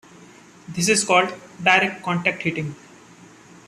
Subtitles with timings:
[0.67, 1.31] This is called
[1.63, 2.75] "direct contact heating".